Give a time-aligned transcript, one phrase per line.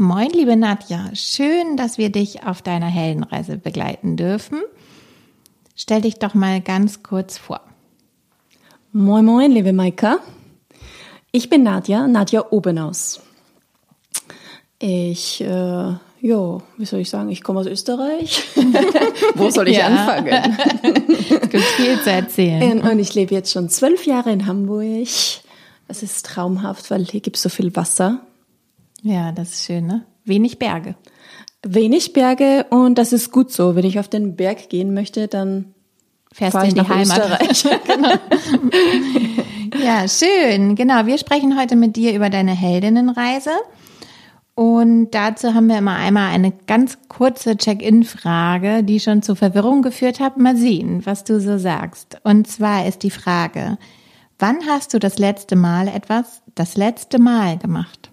[0.00, 1.10] Moin, liebe Nadja.
[1.12, 4.62] Schön, dass wir dich auf deiner Heldenreise begleiten dürfen.
[5.74, 7.60] Stell dich doch mal ganz kurz vor.
[8.92, 10.18] Moin, moin, liebe Maika.
[11.32, 13.20] Ich bin Nadja, Nadja Obenaus.
[14.78, 15.98] Ich, äh, ja,
[16.76, 18.44] wie soll ich sagen, ich komme aus Österreich.
[19.34, 20.28] Wo soll ich anfangen?
[21.42, 22.82] es gibt viel zu erzählen.
[22.82, 25.08] Und ich lebe jetzt schon zwölf Jahre in Hamburg.
[25.88, 28.20] Es ist traumhaft, weil hier gibt es so viel Wasser.
[29.02, 30.04] Ja, das ist schön, ne?
[30.24, 30.94] Wenig Berge.
[31.62, 33.74] Wenig Berge und das ist gut so.
[33.74, 35.74] Wenn ich auf den Berg gehen möchte, dann
[36.32, 37.38] fährst du in die Heimat.
[37.86, 38.14] genau.
[39.84, 40.74] ja, schön.
[40.76, 43.50] Genau, wir sprechen heute mit dir über deine Heldinnenreise.
[44.54, 50.18] Und dazu haben wir immer einmal eine ganz kurze Check-in-Frage, die schon zu Verwirrung geführt
[50.18, 50.36] hat.
[50.36, 52.18] Mal sehen, was du so sagst.
[52.24, 53.78] Und zwar ist die Frage,
[54.38, 58.07] wann hast du das letzte Mal etwas das letzte Mal gemacht?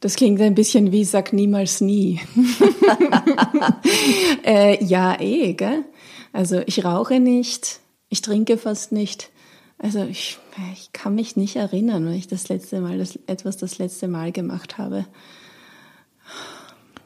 [0.00, 2.20] Das klingt ein bisschen wie sag niemals nie.
[4.44, 5.84] äh, ja, eh, gell?
[6.32, 9.30] Also ich rauche nicht, ich trinke fast nicht.
[9.76, 10.38] Also ich,
[10.72, 14.32] ich kann mich nicht erinnern, wenn ich das letzte Mal das, etwas das letzte Mal
[14.32, 15.04] gemacht habe.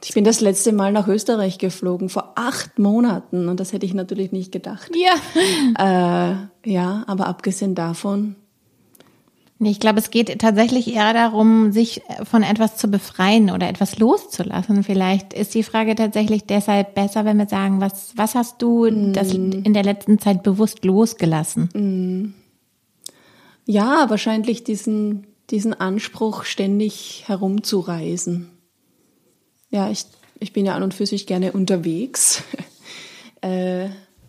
[0.04, 3.94] Ich bin das letzte Mal nach Österreich geflogen vor acht Monaten und das hätte ich
[3.94, 4.90] natürlich nicht gedacht.
[4.94, 5.14] Ja.
[5.78, 8.36] Äh, ja, aber abgesehen davon
[9.60, 14.82] ich glaube, es geht tatsächlich eher darum, sich von etwas zu befreien oder etwas loszulassen.
[14.82, 19.12] Vielleicht ist die Frage tatsächlich deshalb besser, wenn wir sagen, was, was hast du mm.
[19.12, 21.68] das in der letzten Zeit bewusst losgelassen?
[21.72, 22.34] Mm.
[23.66, 28.50] Ja, wahrscheinlich diesen, diesen Anspruch, ständig herumzureisen.
[29.70, 30.04] Ja, ich,
[30.40, 32.42] ich bin ja an und für sich gerne unterwegs.
[33.40, 33.88] äh,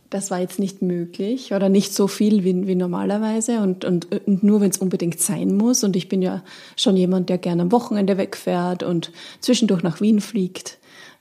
[0.10, 4.44] das war jetzt nicht möglich oder nicht so viel wie, wie normalerweise und, und, und
[4.44, 5.84] nur wenn es unbedingt sein muss.
[5.84, 6.44] Und ich bin ja
[6.76, 10.78] schon jemand, der gerne am Wochenende wegfährt und zwischendurch nach Wien fliegt.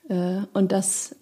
[0.09, 1.17] Äh, und das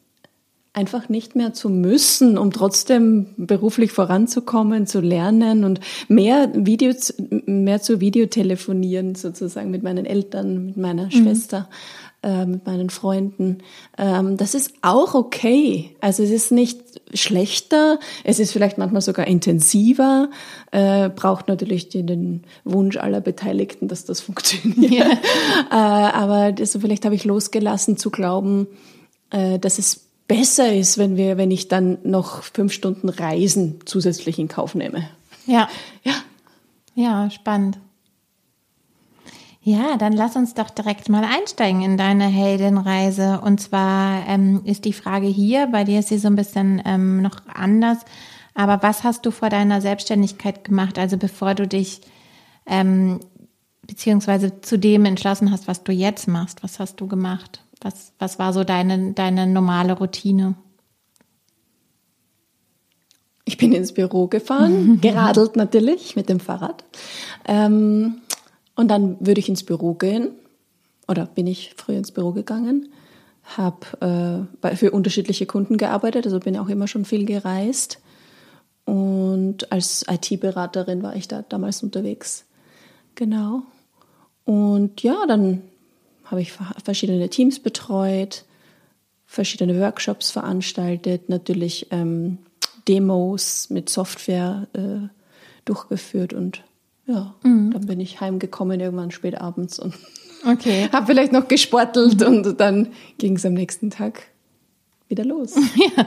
[0.74, 6.94] einfach nicht mehr zu müssen, um trotzdem beruflich voranzukommen, zu lernen und mehr Video,
[7.46, 11.10] mehr zu Videotelefonieren sozusagen mit meinen Eltern, mit meiner mhm.
[11.10, 11.68] Schwester
[12.22, 13.58] äh, mit meinen Freunden.
[13.98, 15.96] Ähm, das ist auch okay.
[16.00, 16.80] Also es ist nicht
[17.14, 20.30] schlechter, es ist vielleicht manchmal sogar intensiver,
[20.70, 24.92] äh, braucht natürlich den, den, Wunsch aller Beteiligten, dass das funktioniert.
[24.92, 25.10] Ja.
[25.70, 28.66] äh, aber das, vielleicht habe ich losgelassen zu glauben,
[29.30, 34.38] äh, dass es besser ist, wenn wir, wenn ich dann noch fünf Stunden Reisen zusätzlich
[34.38, 35.08] in Kauf nehme.
[35.46, 35.68] Ja.
[36.04, 36.14] Ja.
[36.94, 37.78] Ja, spannend.
[39.64, 43.40] Ja, dann lass uns doch direkt mal einsteigen in deine Heldenreise.
[43.40, 47.22] Und zwar ähm, ist die Frage hier, bei dir ist sie so ein bisschen ähm,
[47.22, 47.98] noch anders.
[48.54, 50.98] Aber was hast du vor deiner Selbstständigkeit gemacht?
[50.98, 52.00] Also bevor du dich
[52.66, 53.20] ähm,
[53.82, 57.62] beziehungsweise zu dem entschlossen hast, was du jetzt machst, was hast du gemacht?
[57.80, 60.54] Was, was war so deine, deine normale Routine?
[63.44, 66.84] Ich bin ins Büro gefahren, geradelt natürlich mit dem Fahrrad.
[67.44, 68.21] Ähm,
[68.74, 70.30] und dann würde ich ins Büro gehen,
[71.08, 72.88] oder bin ich früher ins Büro gegangen,
[73.56, 78.00] habe äh, für unterschiedliche Kunden gearbeitet, also bin auch immer schon viel gereist.
[78.84, 82.44] Und als IT-Beraterin war ich da damals unterwegs.
[83.14, 83.62] Genau.
[84.44, 85.62] Und ja, dann
[86.24, 86.52] habe ich
[86.84, 88.44] verschiedene Teams betreut,
[89.26, 92.38] verschiedene Workshops veranstaltet, natürlich ähm,
[92.88, 95.08] Demos mit Software äh,
[95.64, 96.64] durchgeführt und
[97.12, 97.70] ja, mhm.
[97.72, 99.94] dann bin ich heimgekommen irgendwann spät abends und
[100.46, 100.88] okay.
[100.92, 102.88] habe vielleicht noch gesportelt und dann
[103.18, 104.22] ging es am nächsten Tag
[105.08, 105.54] wieder los.
[105.96, 106.06] ja.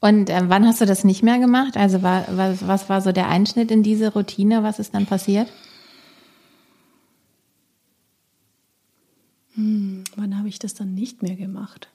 [0.00, 1.76] Und äh, wann hast du das nicht mehr gemacht?
[1.76, 4.62] Also war, was, was war so der Einschnitt in diese Routine?
[4.62, 5.48] Was ist dann passiert?
[9.54, 11.88] Hm, wann habe ich das dann nicht mehr gemacht?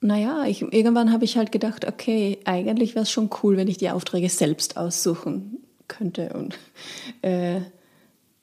[0.00, 3.78] Naja, ich, irgendwann habe ich halt gedacht, okay, eigentlich wäre es schon cool, wenn ich
[3.78, 6.58] die Aufträge selbst aussuchen könnte und
[7.22, 7.60] äh,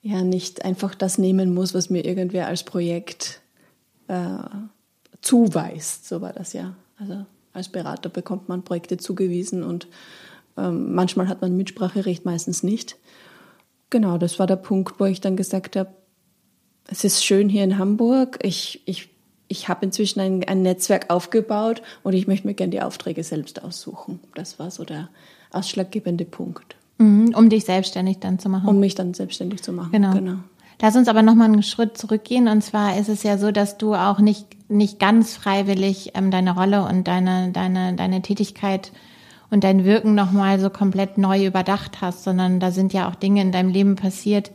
[0.02, 3.40] ja nicht einfach das nehmen muss, was mir irgendwer als Projekt
[4.08, 4.38] äh,
[5.20, 6.08] zuweist.
[6.08, 6.76] So war das ja.
[6.98, 9.86] Also als Berater bekommt man Projekte zugewiesen und
[10.56, 12.96] ähm, manchmal hat man Mitspracherecht, meistens nicht.
[13.90, 15.92] genau, das war der Punkt, wo ich dann gesagt habe,
[16.88, 18.38] es ist schön hier in Hamburg.
[18.42, 19.10] Ich, ich,
[19.48, 23.62] ich habe inzwischen ein, ein Netzwerk aufgebaut und ich möchte mir gerne die Aufträge selbst
[23.62, 24.20] aussuchen.
[24.34, 25.08] Das war so der
[25.50, 26.76] ausschlaggebende Punkt.
[27.02, 28.68] Mhm, um dich selbstständig dann zu machen.
[28.68, 29.90] Um mich dann selbstständig zu machen.
[29.92, 30.12] Genau.
[30.12, 30.36] genau.
[30.80, 32.48] Lass uns aber nochmal einen Schritt zurückgehen.
[32.48, 36.54] Und zwar ist es ja so, dass du auch nicht, nicht ganz freiwillig ähm, deine
[36.54, 38.92] Rolle und deine, deine, deine Tätigkeit
[39.50, 43.42] und dein Wirken nochmal so komplett neu überdacht hast, sondern da sind ja auch Dinge
[43.42, 44.50] in deinem Leben passiert,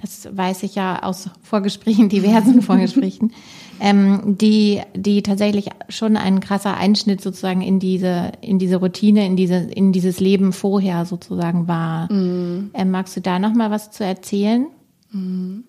[0.00, 3.32] das weiß ich ja aus Vorgesprächen, diversen Vorgesprächen,
[3.80, 9.36] ähm, die, die tatsächlich schon ein krasser Einschnitt sozusagen in diese, in diese Routine, in
[9.36, 12.12] diese, in dieses Leben vorher sozusagen war.
[12.12, 12.70] Mhm.
[12.74, 14.66] Ähm, magst du da nochmal was zu erzählen?
[15.10, 15.64] Mhm.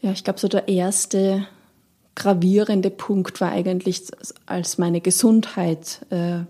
[0.00, 1.46] Ja, ich glaube, so der erste
[2.14, 4.04] gravierende Punkt war eigentlich,
[4.46, 6.40] als meine Gesundheit äh,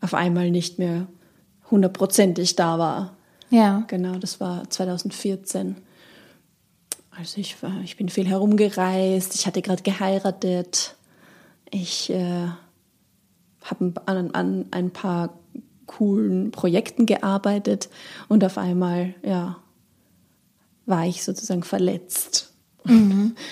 [0.00, 1.06] auf einmal nicht mehr
[1.70, 3.15] hundertprozentig da war.
[3.50, 3.84] Ja.
[3.88, 5.76] Genau, das war 2014.
[7.10, 10.96] Also ich, war, ich bin viel herumgereist, ich hatte gerade geheiratet,
[11.70, 12.48] ich äh,
[13.62, 15.38] habe an, an ein paar
[15.86, 17.88] coolen Projekten gearbeitet
[18.28, 19.56] und auf einmal, ja,
[20.84, 22.52] war ich sozusagen verletzt.
[22.84, 23.34] Mhm.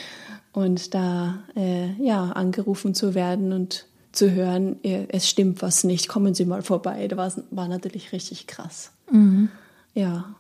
[0.53, 6.33] Und da äh, ja angerufen zu werden und zu hören, es stimmt was nicht, kommen
[6.33, 8.93] Sie mal vorbei, das war, war natürlich richtig krass.
[9.11, 9.49] Mhm.
[9.95, 10.35] Ja.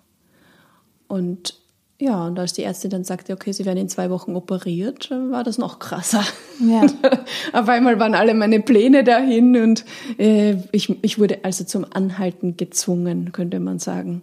[1.08, 1.54] Und
[2.00, 5.44] ja, und als die Ärztin dann sagte, okay, sie werden in zwei Wochen operiert, war
[5.44, 6.24] das noch krasser.
[6.60, 6.84] Ja.
[7.52, 9.84] Auf einmal waren alle meine Pläne dahin und
[10.18, 14.22] äh, ich, ich wurde also zum Anhalten gezwungen, könnte man sagen.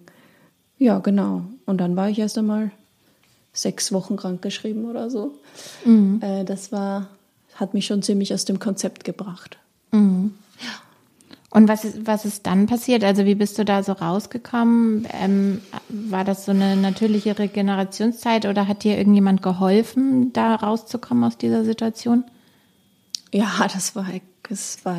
[0.77, 1.43] Ja, genau.
[1.65, 2.71] Und dann war ich erst einmal
[3.53, 5.31] sechs Wochen krankgeschrieben oder so.
[5.85, 6.19] Mhm.
[6.21, 7.07] Äh, das war,
[7.55, 9.57] hat mich schon ziemlich aus dem Konzept gebracht.
[9.91, 10.33] Mhm.
[11.53, 13.03] Und was ist, was ist dann passiert?
[13.03, 15.05] Also wie bist du da so rausgekommen?
[15.21, 21.37] Ähm, war das so eine natürliche Regenerationszeit oder hat dir irgendjemand geholfen, da rauszukommen aus
[21.37, 22.23] dieser Situation?
[23.33, 24.07] Ja, das war,
[24.47, 24.97] das war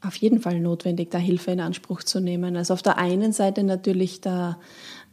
[0.00, 2.56] auf jeden Fall notwendig, da Hilfe in Anspruch zu nehmen.
[2.56, 4.58] Also auf der einen Seite natürlich da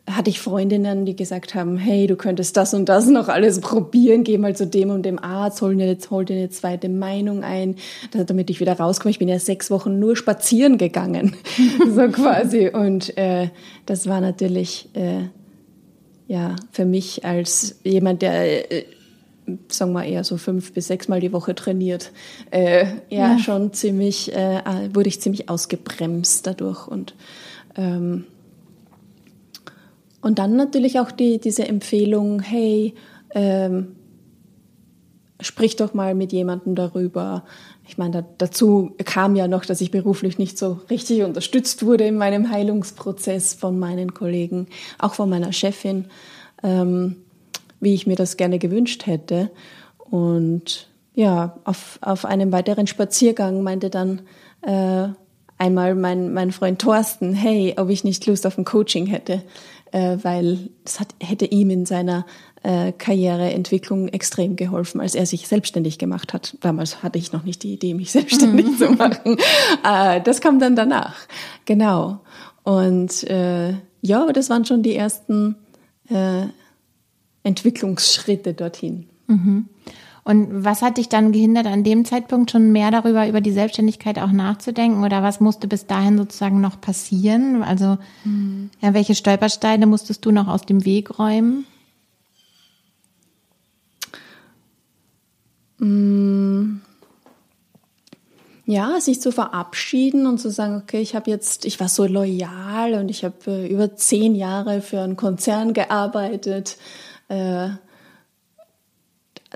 [0.10, 4.24] hatte ich Freundinnen, die gesagt haben, hey, du könntest das und das noch alles probieren,
[4.24, 7.44] geh mal zu dem und dem Arzt, hol dir jetzt, hol dir eine zweite Meinung
[7.44, 7.76] ein,
[8.12, 9.12] damit ich wieder rauskomme.
[9.12, 11.36] Ich bin ja sechs Wochen nur spazieren gegangen,
[11.96, 12.70] so quasi.
[12.70, 13.50] Und äh,
[13.86, 15.30] das war natürlich, äh,
[16.28, 18.86] ja, für mich als jemand, der äh,
[19.68, 22.12] sagen wir eher so fünf bis sechs Mal die Woche trainiert,
[22.50, 24.62] äh, ja, ja, schon ziemlich, äh,
[24.94, 27.16] wurde ich ziemlich ausgebremst dadurch und
[27.76, 28.26] ähm,
[30.22, 32.94] und dann natürlich auch die, diese Empfehlung, hey,
[33.34, 33.96] ähm,
[35.40, 37.44] sprich doch mal mit jemandem darüber.
[37.88, 42.06] Ich meine, da, dazu kam ja noch, dass ich beruflich nicht so richtig unterstützt wurde
[42.06, 44.68] in meinem Heilungsprozess von meinen Kollegen,
[45.00, 46.06] auch von meiner Chefin,
[46.62, 47.18] ähm,
[47.80, 49.50] wie ich mir das gerne gewünscht hätte.
[49.98, 54.22] Und ja, auf, auf einem weiteren Spaziergang meinte dann
[54.62, 55.08] äh,
[55.58, 59.42] einmal mein, mein Freund Thorsten, hey, ob ich nicht Lust auf ein Coaching hätte
[59.92, 62.26] äh, weil das hat, hätte ihm in seiner
[62.64, 66.58] äh, Karriereentwicklung extrem geholfen, als er sich selbstständig gemacht hat.
[66.62, 68.78] Damals hatte ich noch nicht die Idee, mich selbstständig mhm.
[68.78, 69.38] zu machen.
[69.84, 71.16] Äh, das kam dann danach,
[71.66, 72.20] genau.
[72.64, 75.56] Und äh, ja, das waren schon die ersten
[76.10, 76.44] äh,
[77.44, 79.08] Entwicklungsschritte dorthin.
[79.28, 79.70] Mhm.
[80.24, 84.20] Und was hat dich dann gehindert, an dem Zeitpunkt schon mehr darüber, über die Selbstständigkeit
[84.20, 85.04] auch nachzudenken?
[85.04, 87.64] Oder was musste bis dahin sozusagen noch passieren?
[87.64, 88.70] Also, mhm.
[88.82, 91.66] ja, welche Stolpersteine musstest du noch aus dem Weg räumen?
[95.80, 96.82] Mm.
[98.66, 102.94] Ja, sich zu verabschieden und zu sagen, okay, ich habe jetzt, ich war so loyal
[102.94, 106.78] und ich habe äh, über zehn Jahre für einen Konzern gearbeitet.
[107.28, 107.70] Äh,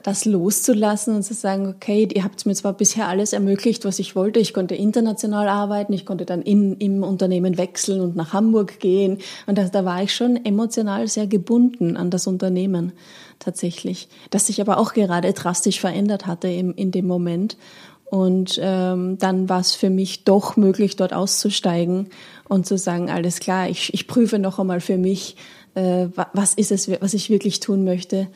[0.04, 4.16] das loszulassen und zu sagen, okay, ihr habt mir zwar bisher alles ermöglicht, was ich
[4.16, 4.40] wollte.
[4.40, 9.20] Ich konnte international arbeiten, ich konnte dann in, im Unternehmen wechseln und nach Hamburg gehen.
[9.48, 12.92] Und das, da war ich schon emotional sehr gebunden an das Unternehmen
[13.40, 17.56] tatsächlich, das sich aber auch gerade drastisch verändert hatte im, in dem Moment.
[18.04, 22.10] Und ähm, dann war es für mich doch möglich, dort auszusteigen
[22.48, 25.38] und zu sagen, alles klar, ich, ich prüfe noch einmal für mich,
[25.74, 28.28] äh, was ist es, was ich wirklich tun möchte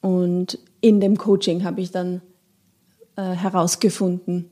[0.00, 2.22] und in dem Coaching habe ich dann
[3.16, 4.50] äh, herausgefunden,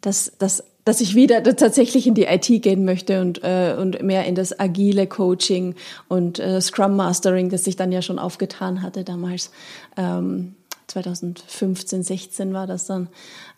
[0.00, 4.26] dass, dass, dass ich wieder tatsächlich in die IT gehen möchte und, äh, und mehr
[4.26, 5.74] in das agile Coaching
[6.08, 9.50] und äh, Scrum Mastering, das sich dann ja schon aufgetan hatte damals,
[9.96, 10.54] ähm,
[10.88, 13.08] 2015, 16 war das dann.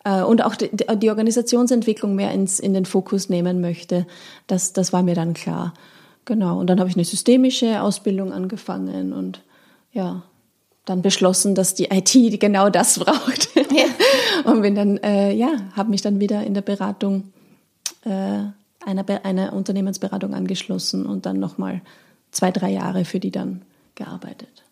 [0.05, 4.07] Äh, und auch die, die Organisationsentwicklung mehr ins, in den Fokus nehmen möchte.
[4.47, 5.73] Das, das war mir dann klar.
[6.25, 6.59] Genau.
[6.59, 9.41] Und dann habe ich eine systemische Ausbildung angefangen und
[9.91, 10.23] ja,
[10.87, 13.55] dann beschlossen, dass die IT genau das braucht.
[13.55, 13.85] Ja.
[14.51, 17.31] und bin dann, äh, ja, habe mich dann wieder in der Beratung
[18.05, 18.43] äh,
[18.85, 21.81] einer, einer Unternehmensberatung angeschlossen und dann nochmal
[22.31, 23.61] zwei, drei Jahre für die dann
[23.95, 24.63] gearbeitet.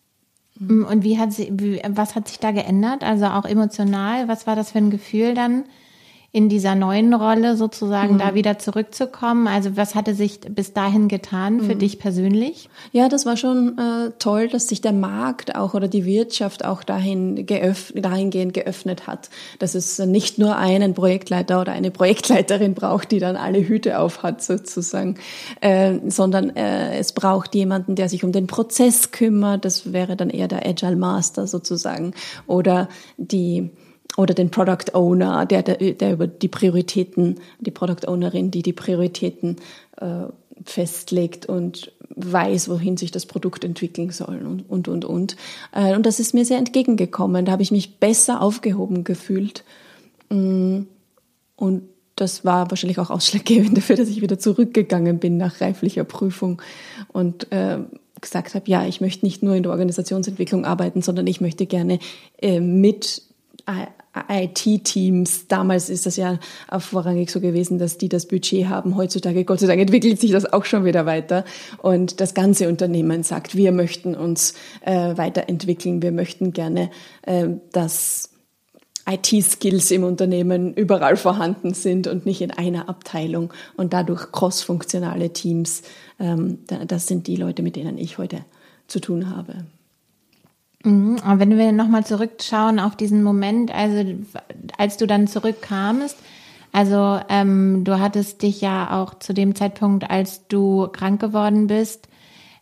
[0.60, 0.86] Mhm.
[0.86, 3.04] Und wie hat sie, wie, was hat sich da geändert?
[3.04, 5.66] Also auch emotional, was war das für ein Gefühl dann?
[6.36, 8.18] In dieser neuen Rolle sozusagen mhm.
[8.18, 9.48] da wieder zurückzukommen?
[9.48, 11.80] Also was hatte sich bis dahin getan für mhm.
[11.80, 12.70] dich persönlich?
[12.92, 16.84] Ja, das war schon äh, toll, dass sich der Markt auch oder die Wirtschaft auch
[16.84, 23.12] dahin geöff dahingehend geöffnet hat, dass es nicht nur einen Projektleiter oder eine Projektleiterin braucht,
[23.12, 25.16] die dann alle Hüte auf hat sozusagen,
[25.62, 29.64] äh, sondern äh, es braucht jemanden, der sich um den Prozess kümmert.
[29.64, 32.14] Das wäre dann eher der Agile Master sozusagen
[32.46, 33.72] oder die
[34.18, 38.74] oder den Product Owner, der, der, der über die Prioritäten, die Product Ownerin, die die
[38.74, 39.58] Prioritäten
[39.98, 40.26] äh,
[40.64, 45.36] festlegt und weiß, wohin sich das Produkt entwickeln soll und, und, und, und.
[45.74, 47.46] Äh, und das ist mir sehr entgegengekommen.
[47.46, 49.64] Da habe ich mich besser aufgehoben gefühlt.
[50.30, 50.84] Mm,
[51.58, 51.84] und
[52.16, 56.62] das war wahrscheinlich auch ausschlaggebend dafür, dass ich wieder zurückgegangen bin nach reiflicher Prüfung
[57.12, 57.80] und äh,
[58.22, 62.00] gesagt habe, ja, ich möchte nicht nur in der Organisationsentwicklung arbeiten, sondern ich möchte gerne
[62.42, 63.24] äh, mit
[64.30, 66.40] IT-Teams, damals ist das ja
[66.80, 68.96] vorrangig so gewesen, dass die das Budget haben.
[68.96, 71.44] Heutzutage, Gott sei Dank, entwickelt sich das auch schon wieder weiter.
[71.82, 76.92] Und das ganze Unternehmen sagt, wir möchten uns äh, weiterentwickeln, wir möchten gerne,
[77.24, 78.30] äh, dass
[79.08, 85.84] IT-Skills im Unternehmen überall vorhanden sind und nicht in einer Abteilung und dadurch cross-funktionale Teams.
[86.20, 88.46] Ähm, das sind die Leute, mit denen ich heute
[88.88, 89.66] zu tun habe.
[90.86, 94.16] Mhm, aber wenn wir nochmal zurückschauen auf diesen Moment, also
[94.78, 96.18] als du dann zurückkamst,
[96.72, 102.08] also ähm, du hattest dich ja auch zu dem Zeitpunkt, als du krank geworden bist,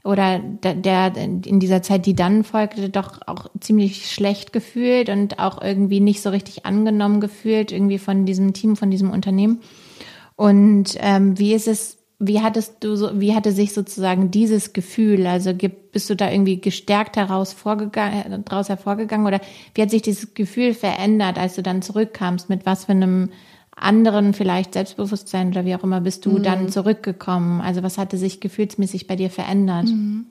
[0.03, 5.39] oder der, der in dieser Zeit, die dann folgte, doch auch ziemlich schlecht gefühlt und
[5.39, 9.61] auch irgendwie nicht so richtig angenommen gefühlt, irgendwie von diesem Team, von diesem Unternehmen.
[10.35, 15.27] Und ähm, wie ist es wie hattest du so, wie hatte sich sozusagen dieses Gefühl,
[15.27, 15.51] also
[15.91, 19.41] bist du da irgendwie gestärkt heraus vorgegangen, daraus hervorgegangen oder
[19.75, 22.49] wie hat sich dieses Gefühl verändert, als du dann zurückkamst?
[22.49, 23.29] Mit was für einem
[23.75, 26.43] anderen vielleicht Selbstbewusstsein oder wie auch immer bist du mhm.
[26.43, 27.61] dann zurückgekommen?
[27.61, 29.85] Also was hatte sich gefühlsmäßig bei dir verändert?
[29.85, 30.25] Mhm.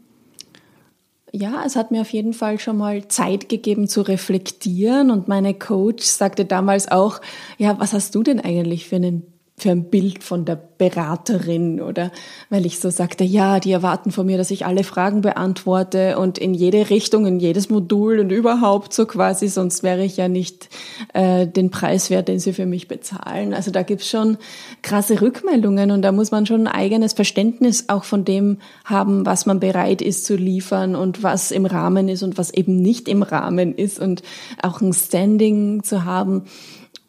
[1.34, 5.54] Ja, es hat mir auf jeden Fall schon mal Zeit gegeben zu reflektieren und meine
[5.54, 7.20] Coach sagte damals auch,
[7.56, 9.31] ja, was hast du denn eigentlich für einen
[9.62, 12.10] für ein Bild von der Beraterin oder
[12.50, 16.38] weil ich so sagte, ja, die erwarten von mir, dass ich alle Fragen beantworte und
[16.38, 20.68] in jede Richtung, in jedes Modul und überhaupt so quasi, sonst wäre ich ja nicht
[21.14, 23.54] äh, den Preis wert, den sie für mich bezahlen.
[23.54, 24.38] Also da gibt's schon
[24.82, 29.46] krasse Rückmeldungen und da muss man schon ein eigenes Verständnis auch von dem haben, was
[29.46, 33.22] man bereit ist zu liefern und was im Rahmen ist und was eben nicht im
[33.22, 34.22] Rahmen ist und
[34.60, 36.46] auch ein Standing zu haben.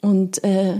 [0.01, 0.75] Und äh,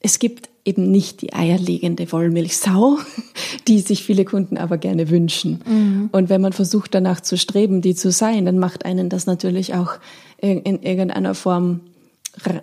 [0.00, 2.98] es gibt eben nicht die eierlegende Wollmilchsau,
[3.68, 5.60] die sich viele Kunden aber gerne wünschen.
[5.66, 6.08] Mhm.
[6.12, 9.74] Und wenn man versucht danach zu streben, die zu sein, dann macht einen das natürlich
[9.74, 9.94] auch
[10.38, 11.80] in irgendeiner Form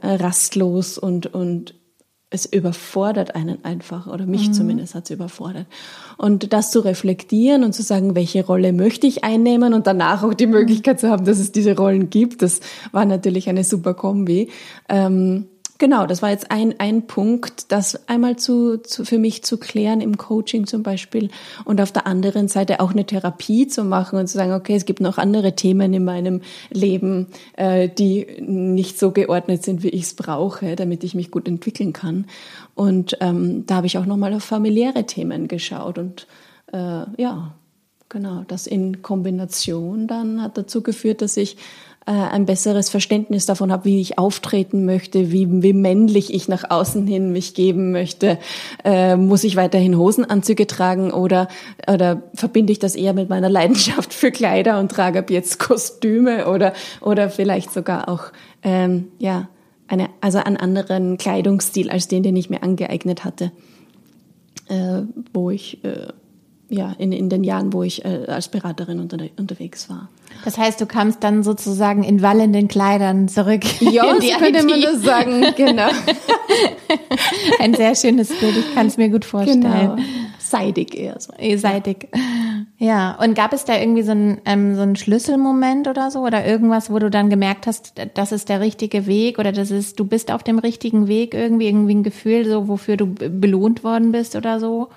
[0.03, 1.73] rastlos und, und
[2.29, 4.53] es überfordert einen einfach, oder mich mhm.
[4.53, 5.67] zumindest hat es überfordert.
[6.17, 10.33] Und das zu reflektieren und zu sagen, welche Rolle möchte ich einnehmen und danach auch
[10.33, 12.59] die Möglichkeit zu haben, dass es diese Rollen gibt, das
[12.91, 14.49] war natürlich eine super Kombi.
[14.89, 15.45] Ähm,
[15.83, 19.99] Genau, das war jetzt ein, ein Punkt, das einmal zu, zu, für mich zu klären
[19.99, 21.29] im Coaching zum Beispiel
[21.65, 24.85] und auf der anderen Seite auch eine Therapie zu machen und zu sagen, okay, es
[24.85, 30.03] gibt noch andere Themen in meinem Leben, äh, die nicht so geordnet sind, wie ich
[30.03, 32.27] es brauche, damit ich mich gut entwickeln kann.
[32.75, 36.27] Und ähm, da habe ich auch nochmal auf familiäre Themen geschaut und
[36.71, 37.55] äh, ja,
[38.07, 41.57] genau, das in Kombination dann hat dazu geführt, dass ich
[42.11, 47.07] ein besseres Verständnis davon habe, wie ich auftreten möchte, wie, wie männlich ich nach außen
[47.07, 48.39] hin mich geben möchte.
[48.83, 51.47] Äh, muss ich weiterhin Hosenanzüge tragen oder,
[51.87, 56.47] oder verbinde ich das eher mit meiner Leidenschaft für Kleider und trage ab jetzt Kostüme
[56.47, 58.25] oder, oder vielleicht sogar auch,
[58.63, 59.47] ähm, ja,
[59.87, 63.51] eine, also einen anderen Kleidungsstil als den, den ich mir angeeignet hatte,
[64.67, 65.01] äh,
[65.33, 66.07] wo ich, äh,
[66.73, 70.09] ja, in, in den Jahren, wo ich äh, als Beraterin unter, unterwegs war.
[70.43, 73.61] Das heißt, du kamst dann sozusagen in wallenden Kleidern zurück.
[73.93, 75.89] Ja, so könnte man das sagen, genau.
[77.59, 79.61] Ein sehr schönes Bild, ich kann es mir gut vorstellen.
[79.61, 79.97] Genau.
[80.39, 81.33] Seidig eher so.
[81.57, 82.07] Seidig.
[82.79, 86.45] Ja, und gab es da irgendwie so einen, ähm, so einen Schlüsselmoment oder so oder
[86.45, 90.05] irgendwas, wo du dann gemerkt hast, das ist der richtige Weg oder das ist, du
[90.05, 94.35] bist auf dem richtigen Weg irgendwie, irgendwie ein Gefühl, so wofür du belohnt worden bist
[94.35, 94.89] oder so,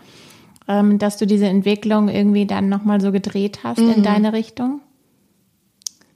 [0.68, 3.92] ähm, dass du diese Entwicklung irgendwie dann nochmal so gedreht hast mhm.
[3.92, 4.80] in deine Richtung?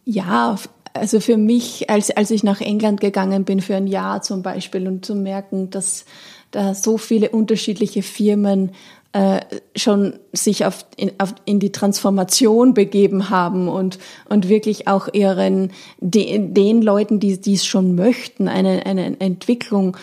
[0.04, 0.57] Ja,
[0.92, 4.88] also für mich, als, als ich nach England gegangen bin für ein Jahr zum Beispiel
[4.88, 6.04] und zu merken, dass
[6.50, 8.73] da so viele unterschiedliche Firmen
[9.12, 9.40] äh,
[9.75, 15.73] schon sich auf in, auf in die Transformation begeben haben und und wirklich auch ihren
[15.99, 19.97] den, den Leuten, die die es schon möchten, eine eine Entwicklung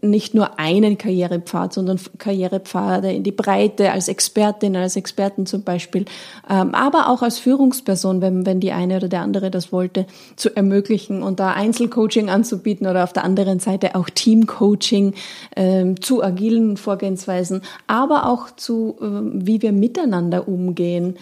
[0.00, 6.04] nicht nur einen Karrierepfad, sondern Karrierepfade in die Breite als Expertin, als Experten zum Beispiel,
[6.48, 10.54] ähm, aber auch als Führungsperson, wenn, wenn die eine oder der andere das wollte, zu
[10.54, 15.14] ermöglichen und da Einzelcoaching anzubieten oder auf der anderen Seite auch Teamcoaching
[15.56, 21.16] ähm, zu agilen Vorgehensweisen, aber auch zu, ähm, wie wir miteinander umgehen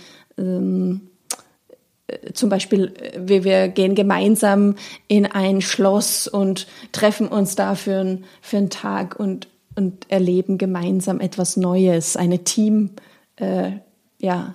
[2.32, 4.76] zum Beispiel, wir, wir gehen gemeinsam
[5.08, 10.58] in ein Schloss und treffen uns da für, ein, für einen Tag und, und erleben
[10.58, 12.90] gemeinsam etwas Neues, eine Team,
[13.36, 13.72] äh,
[14.20, 14.54] ja,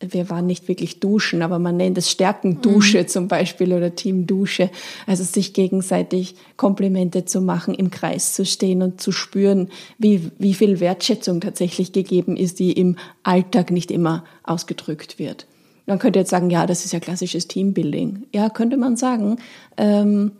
[0.00, 3.08] wir waren nicht wirklich duschen, aber man nennt es Stärkendusche mhm.
[3.08, 4.70] zum Beispiel oder Teamdusche.
[5.06, 9.68] Also sich gegenseitig Komplimente zu machen, im Kreis zu stehen und zu spüren,
[9.98, 15.46] wie, wie viel Wertschätzung tatsächlich gegeben ist, die im Alltag nicht immer ausgedrückt wird.
[15.88, 18.26] Man könnte jetzt sagen, ja, das ist ja klassisches Teambuilding.
[18.34, 19.38] Ja, könnte man sagen.
[19.78, 20.32] Ähm,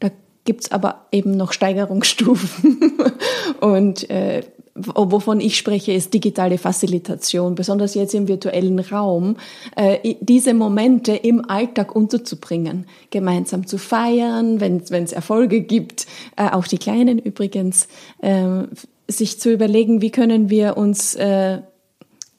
[0.00, 0.08] da
[0.44, 2.94] gibt's aber eben noch Steigerungsstufen.
[3.60, 4.42] Und äh,
[4.74, 9.36] wovon ich spreche, ist digitale Facilitation, besonders jetzt im virtuellen Raum,
[9.76, 16.06] äh, diese Momente im Alltag unterzubringen, gemeinsam zu feiern, wenn es Erfolge gibt,
[16.36, 17.86] äh, auch die kleinen übrigens,
[18.22, 18.62] äh,
[19.08, 21.58] sich zu überlegen, wie können wir uns äh,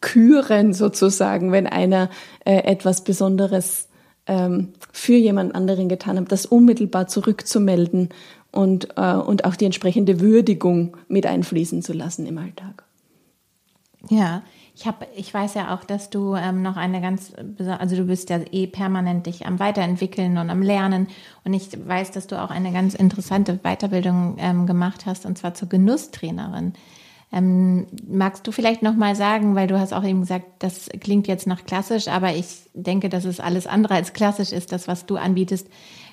[0.02, 2.10] küren sozusagen, wenn einer
[2.46, 3.88] äh, etwas Besonderes
[4.28, 8.10] ähm, für jemand anderen getan hat, das unmittelbar zurückzumelden
[8.52, 12.84] und, äh, und auch die entsprechende Würdigung mit einfließen zu lassen im Alltag.
[14.10, 14.42] Ja,
[14.74, 17.34] ich habe, ich weiß ja auch, dass du ähm, noch eine ganz,
[17.78, 21.08] also du bist ja eh permanent dich am Weiterentwickeln und am Lernen
[21.44, 25.54] und ich weiß, dass du auch eine ganz interessante Weiterbildung ähm, gemacht hast und zwar
[25.54, 26.74] zur Genusstrainerin.
[27.34, 31.28] Ähm, magst du vielleicht noch mal sagen, weil du hast auch eben gesagt, das klingt
[31.28, 35.06] jetzt nach klassisch, aber ich denke, dass es alles andere als klassisch ist, das was
[35.06, 35.68] du anbietest.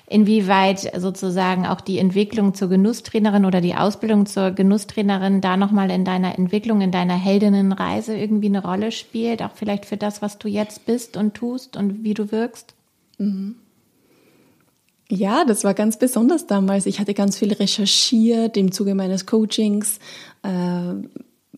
[0.07, 5.91] Inwieweit sozusagen auch die Entwicklung zur Genusstrainerin oder die Ausbildung zur Genusstrainerin da noch mal
[5.91, 10.39] in deiner Entwicklung, in deiner Heldinnenreise irgendwie eine Rolle spielt, auch vielleicht für das, was
[10.39, 12.73] du jetzt bist und tust und wie du wirkst?
[13.19, 13.55] Mhm.
[15.11, 16.85] Ja, das war ganz besonders damals.
[16.85, 19.97] Ich hatte ganz viel recherchiert im Zuge meines Coachings.
[20.43, 20.93] Äh,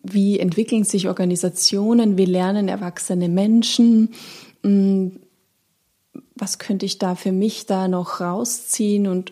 [0.03, 2.17] wie entwickeln sich Organisationen?
[2.17, 4.11] Wie lernen erwachsene Menschen?
[4.63, 5.19] Hm,
[6.35, 9.05] was könnte ich da für mich da noch rausziehen?
[9.07, 9.31] Und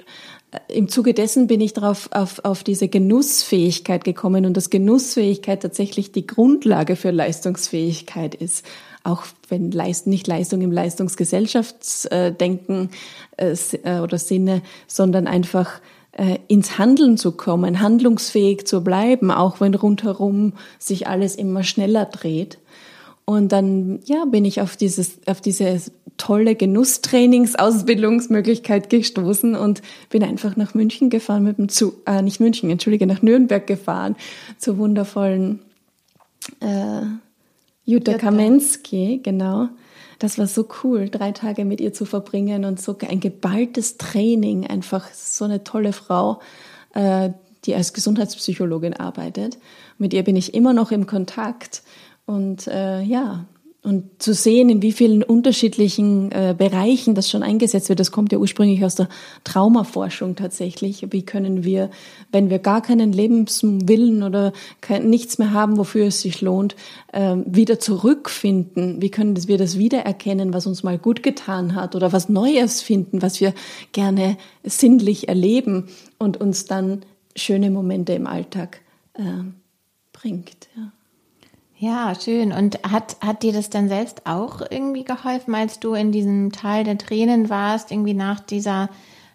[0.51, 5.61] äh, im Zuge dessen bin ich darauf auf, auf diese Genussfähigkeit gekommen und dass Genussfähigkeit
[5.61, 8.65] tatsächlich die Grundlage für Leistungsfähigkeit ist
[9.03, 12.89] auch wenn Leist, nicht Leistung im Leistungsgesellschaftsdenken
[13.37, 15.79] äh, äh, oder Sinne, sondern einfach
[16.11, 22.05] äh, ins Handeln zu kommen, handlungsfähig zu bleiben, auch wenn rundherum sich alles immer schneller
[22.05, 22.59] dreht.
[23.25, 25.79] Und dann, ja, bin ich auf dieses, auf diese
[26.17, 32.69] tolle Genusstrainingsausbildungsmöglichkeit gestoßen und bin einfach nach München gefahren mit dem Zug, äh, nicht München,
[32.69, 34.15] entschuldige, nach Nürnberg gefahren,
[34.57, 35.59] zur wundervollen,
[36.59, 37.01] äh,
[37.89, 39.69] Jutta, Kamensky, genau.
[40.19, 44.67] Das war so cool, drei Tage mit ihr zu verbringen und so ein geballtes Training.
[44.67, 46.39] Einfach so eine tolle Frau,
[46.93, 47.31] äh,
[47.65, 49.57] die als Gesundheitspsychologin arbeitet.
[49.97, 51.81] Mit ihr bin ich immer noch im Kontakt.
[52.27, 53.45] Und äh, ja,
[53.81, 58.33] und zu sehen, in wie vielen unterschiedlichen äh, Bereichen das schon eingesetzt wird, das kommt
[58.33, 59.07] ja ursprünglich aus der
[59.45, 61.07] Traumaforschung tatsächlich.
[61.11, 61.89] Wie können wir,
[62.29, 66.75] wenn wir gar keinen Lebenswillen oder kein, nichts mehr haben, wofür es sich lohnt,
[67.13, 69.01] äh, wieder zurückfinden?
[69.01, 73.21] Wie können wir das wiedererkennen, was uns mal gut getan hat oder was Neues finden,
[73.21, 73.53] was wir
[73.93, 75.87] gerne sinnlich erleben
[76.17, 78.81] und uns dann schöne Momente im Alltag
[79.13, 79.23] äh,
[80.11, 80.67] bringt?
[80.75, 80.91] Ja.
[81.81, 82.51] Ja, schön.
[82.51, 86.83] Und hat, hat dir das dann selbst auch irgendwie geholfen, als du in diesem Tal
[86.83, 88.89] der Tränen warst, irgendwie nach dieser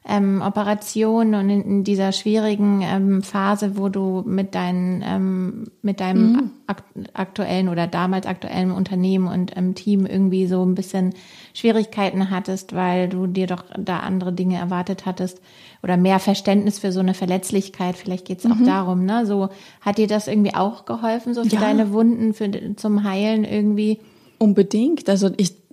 [0.06, 6.00] ähm, Operation und in, in dieser schwierigen ähm, Phase, wo du mit, deinen, ähm, mit
[6.00, 6.50] deinem mhm.
[6.66, 6.82] ak
[7.14, 11.14] aktuellen oder damals aktuellen Unternehmen und ähm, Team irgendwie so ein bisschen
[11.54, 15.40] Schwierigkeiten hattest, weil du dir doch da andere Dinge erwartet hattest
[15.82, 17.96] oder mehr Verständnis für so eine Verletzlichkeit.
[17.96, 18.66] Vielleicht geht es auch mhm.
[18.66, 19.24] darum, ne?
[19.24, 19.48] So
[19.80, 21.60] hat dir das irgendwie auch geholfen, so für ja.
[21.60, 24.00] deine Wunden, für zum Heilen irgendwie?
[24.38, 25.08] Unbedingt.
[25.08, 25.63] Also ich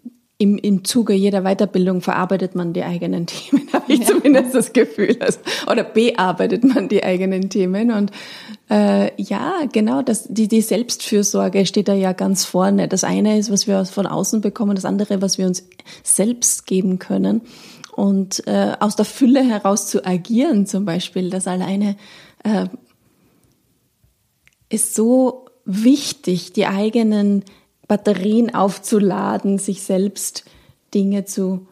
[0.41, 4.05] im, im Zuge jeder Weiterbildung verarbeitet man die eigenen Themen, habe ich ja.
[4.07, 5.15] zumindest das Gefühl.
[5.19, 7.91] Also, oder bearbeitet man die eigenen Themen.
[7.91, 8.11] Und
[8.71, 12.87] äh, ja, genau, das, die, die Selbstfürsorge steht da ja ganz vorne.
[12.87, 15.67] Das eine ist, was wir von außen bekommen, das andere, was wir uns
[16.01, 17.41] selbst geben können.
[17.95, 21.97] Und äh, aus der Fülle heraus zu agieren zum Beispiel, das alleine
[22.43, 22.65] äh,
[24.69, 27.43] ist so wichtig, die eigenen
[27.91, 30.45] Batterien aufzuladen, sich selbst
[30.93, 31.67] Dinge zu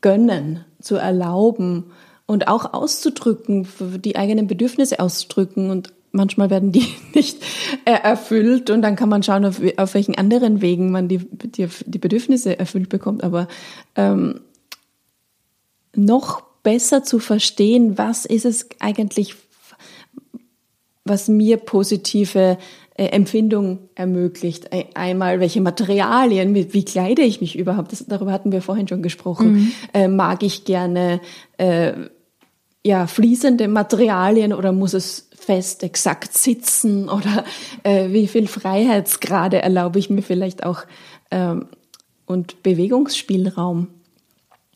[0.00, 1.92] gönnen, zu erlauben
[2.26, 3.68] und auch auszudrücken,
[4.04, 7.38] die eigenen Bedürfnisse auszudrücken und manchmal werden die nicht
[7.84, 11.98] erfüllt und dann kann man schauen, auf, auf welchen anderen Wegen man die, die, die
[11.98, 13.22] Bedürfnisse erfüllt bekommt.
[13.22, 13.46] Aber
[13.94, 14.40] ähm,
[15.94, 19.36] noch besser zu verstehen, was ist es eigentlich,
[21.04, 22.58] was mir positive
[23.06, 24.70] Empfindung ermöglicht.
[24.94, 27.92] Einmal, welche Materialien, wie, wie kleide ich mich überhaupt?
[27.92, 29.52] Das, darüber hatten wir vorhin schon gesprochen.
[29.52, 29.72] Mhm.
[29.94, 31.20] Äh, mag ich gerne
[31.58, 31.92] äh,
[32.84, 37.44] ja fließende Materialien oder muss es fest exakt sitzen oder
[37.82, 40.84] äh, wie viel Freiheitsgrade erlaube ich mir vielleicht auch
[41.30, 41.66] ähm,
[42.26, 43.88] und Bewegungsspielraum.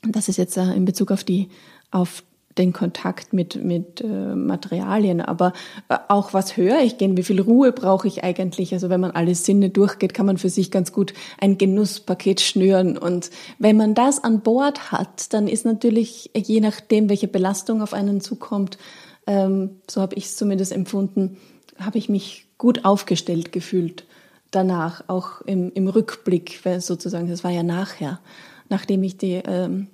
[0.02, 1.48] Das ist jetzt äh, in Bezug auf die
[1.90, 2.22] auf
[2.58, 5.52] den Kontakt mit, mit äh, Materialien, aber
[5.88, 8.72] äh, auch was höre ich gehen, wie viel Ruhe brauche ich eigentlich?
[8.72, 12.98] Also wenn man alle Sinne durchgeht, kann man für sich ganz gut ein Genusspaket schnüren.
[12.98, 17.94] Und wenn man das an Bord hat, dann ist natürlich, je nachdem, welche Belastung auf
[17.94, 18.78] einen zukommt,
[19.26, 21.38] ähm, so habe ich es zumindest empfunden,
[21.78, 24.04] habe ich mich gut aufgestellt gefühlt
[24.50, 28.20] danach, auch im, im Rückblick, sozusagen, das war ja nachher,
[28.68, 29.88] nachdem ich die ähm,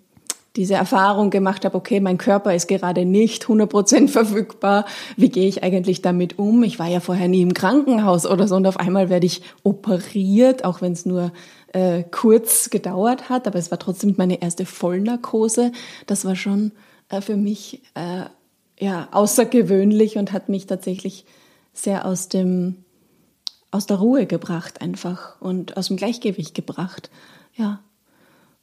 [0.58, 4.84] diese Erfahrung gemacht habe, okay, mein Körper ist gerade nicht 100% verfügbar,
[5.16, 6.64] wie gehe ich eigentlich damit um?
[6.64, 10.64] Ich war ja vorher nie im Krankenhaus oder so und auf einmal werde ich operiert,
[10.64, 11.32] auch wenn es nur
[11.72, 15.70] äh, kurz gedauert hat, aber es war trotzdem meine erste Vollnarkose.
[16.06, 16.72] Das war schon
[17.08, 18.24] äh, für mich äh,
[18.80, 21.24] ja außergewöhnlich und hat mich tatsächlich
[21.72, 22.84] sehr aus dem
[23.70, 27.10] aus der Ruhe gebracht einfach und aus dem Gleichgewicht gebracht.
[27.54, 27.80] Ja.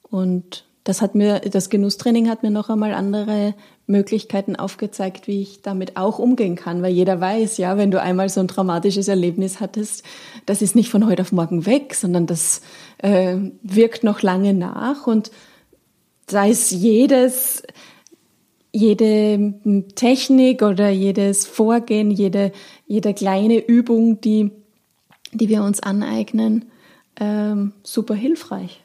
[0.01, 3.55] Und das hat mir, das Genusstraining hat mir noch einmal andere
[3.87, 8.29] Möglichkeiten aufgezeigt, wie ich damit auch umgehen kann, weil jeder weiß, ja, wenn du einmal
[8.29, 10.03] so ein traumatisches Erlebnis hattest,
[10.45, 12.61] das ist nicht von heute auf morgen weg, sondern das
[12.99, 15.31] äh, wirkt noch lange nach und
[16.29, 17.63] sei es jedes,
[18.71, 19.55] jede
[19.95, 22.51] Technik oder jedes Vorgehen, jede,
[22.85, 24.51] jede kleine Übung, die,
[25.31, 26.65] die wir uns aneignen,
[27.19, 28.84] ähm, super hilfreich.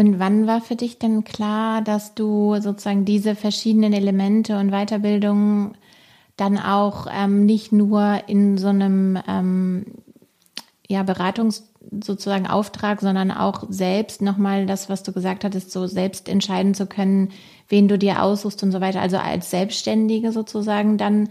[0.00, 5.72] Und wann war für dich denn klar, dass du sozusagen diese verschiedenen Elemente und Weiterbildungen
[6.38, 9.84] dann auch ähm, nicht nur in so einem ähm,
[10.88, 11.70] ja, Beratungs
[12.02, 16.86] sozusagen Auftrag, sondern auch selbst nochmal das, was du gesagt hattest, so selbst entscheiden zu
[16.86, 17.32] können,
[17.68, 21.28] wen du dir aussuchst und so weiter, also als Selbstständige sozusagen dann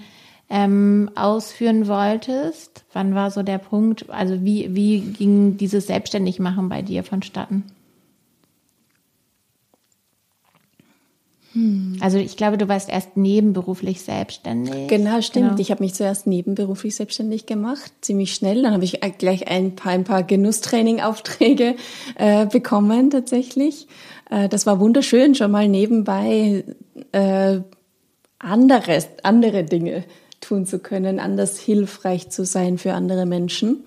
[0.47, 2.85] ähm, ausführen wolltest?
[2.93, 4.07] Wann war so der Punkt?
[4.11, 7.63] Also wie, wie ging dieses Selbstständigmachen bei dir vonstatten?
[11.53, 11.97] Hm.
[11.99, 14.87] Also ich glaube, du warst erst nebenberuflich selbstständig.
[14.87, 15.49] Genau, stimmt.
[15.49, 15.59] Genau.
[15.59, 18.61] Ich habe mich zuerst nebenberuflich selbstständig gemacht, ziemlich schnell.
[18.61, 21.75] Dann habe ich gleich ein paar, ein paar Genusstraining-Aufträge
[22.15, 23.87] äh, bekommen tatsächlich.
[24.29, 26.63] Äh, das war wunderschön, schon mal nebenbei
[27.11, 27.59] äh,
[28.37, 30.03] anderes, andere Dinge
[30.41, 33.83] tun zu können, anders hilfreich zu sein für andere Menschen.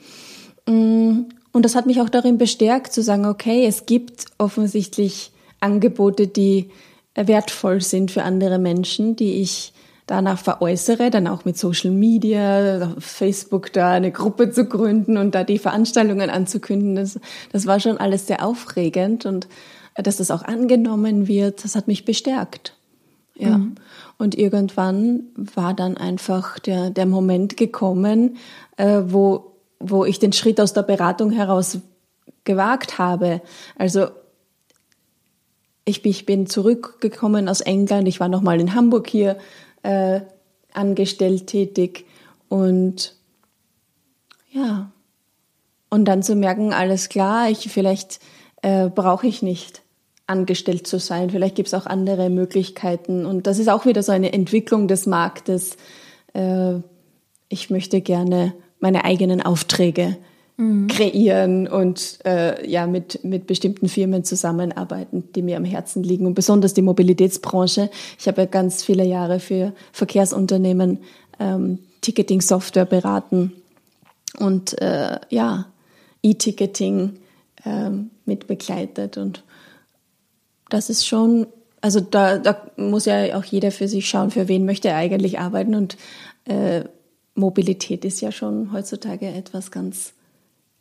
[0.66, 1.20] Mm,
[1.52, 6.70] und das hat mich auch darin bestärkt zu sagen, okay, es gibt offensichtlich Angebote, die
[7.14, 9.72] wertvoll sind für andere Menschen, die ich
[10.06, 15.44] danach veräußere, dann auch mit Social Media, Facebook da eine Gruppe zu gründen und da
[15.44, 16.96] die Veranstaltungen anzukündigen.
[16.96, 17.20] Das,
[17.52, 19.48] das war schon alles sehr aufregend und
[19.94, 22.76] äh, dass das auch angenommen wird, das hat mich bestärkt.
[23.36, 23.58] Ja.
[23.58, 23.76] Mhm.
[24.18, 28.36] Und irgendwann war dann einfach der, der Moment gekommen,
[28.76, 31.78] äh, wo, wo ich den Schritt aus der Beratung heraus
[32.44, 33.40] gewagt habe.
[33.76, 34.08] Also
[35.84, 38.08] ich, ich bin zurückgekommen aus England.
[38.08, 39.36] Ich war nochmal in Hamburg hier
[39.82, 40.20] äh,
[40.72, 42.06] angestellt tätig
[42.48, 43.14] und
[44.50, 44.90] ja
[45.92, 48.18] und dann zu merken, alles klar, ich vielleicht
[48.62, 49.82] äh, brauche ich nicht
[50.26, 51.28] angestellt zu sein.
[51.28, 53.26] Vielleicht gibt es auch andere Möglichkeiten.
[53.26, 55.76] Und das ist auch wieder so eine Entwicklung des Marktes.
[56.32, 56.76] Äh,
[57.50, 60.16] ich möchte gerne meine eigenen Aufträge
[60.56, 60.86] mhm.
[60.88, 66.34] kreieren und äh, ja mit mit bestimmten Firmen zusammenarbeiten, die mir am Herzen liegen und
[66.34, 67.90] besonders die Mobilitätsbranche.
[68.18, 70.98] Ich habe ja ganz viele Jahre für Verkehrsunternehmen
[71.38, 73.52] ähm, Ticketing-Software beraten
[74.38, 75.66] und äh, ja
[76.22, 77.18] E-Ticketing
[77.64, 79.44] ähm, mit begleitet und
[80.70, 81.46] das ist schon
[81.82, 85.40] also da, da muss ja auch jeder für sich schauen, für wen möchte er eigentlich
[85.40, 85.96] arbeiten und
[86.44, 86.84] äh,
[87.34, 90.12] Mobilität ist ja schon heutzutage etwas ganz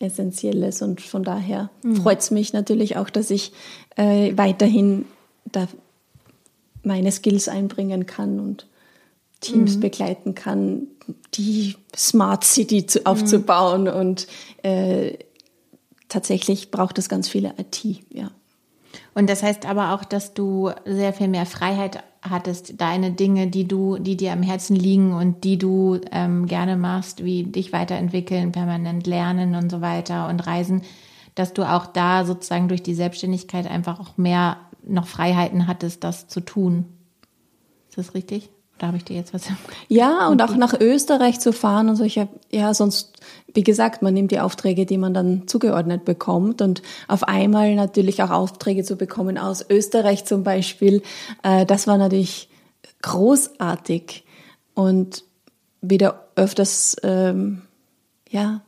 [0.01, 1.97] Essentielles und von daher mhm.
[1.97, 3.51] freut es mich natürlich auch, dass ich
[3.95, 5.05] äh, weiterhin
[5.45, 5.67] da
[6.83, 8.67] meine Skills einbringen kann und
[9.39, 9.81] Teams mhm.
[9.81, 10.87] begleiten kann,
[11.33, 13.93] die Smart City zu, aufzubauen mhm.
[13.93, 14.27] und
[14.63, 15.17] äh,
[16.09, 18.31] tatsächlich braucht es ganz viele IT, ja.
[19.13, 23.67] Und das heißt aber auch, dass du sehr viel mehr Freiheit hattest, deine Dinge, die
[23.67, 28.51] du, die dir am Herzen liegen und die du ähm, gerne machst, wie dich weiterentwickeln,
[28.51, 30.84] permanent lernen und so weiter und reisen,
[31.36, 36.27] dass du auch da sozusagen durch die Selbstständigkeit einfach auch mehr noch Freiheiten hattest, das
[36.27, 36.86] zu tun.
[37.89, 38.49] Ist das richtig?
[38.82, 39.44] Da habe ich dir jetzt was.
[39.89, 42.04] Ja, und auch nach Österreich zu fahren und so.
[42.04, 43.13] Ich hab, ja, sonst,
[43.54, 48.24] wie gesagt, man nimmt die Aufträge, die man dann zugeordnet bekommt und auf einmal natürlich
[48.24, 51.04] auch Aufträge zu bekommen aus Österreich zum Beispiel,
[51.44, 52.50] äh, das war natürlich
[53.04, 54.24] großartig
[54.74, 55.26] und
[55.82, 57.62] wieder öfters, ähm,
[58.32, 58.62] ja,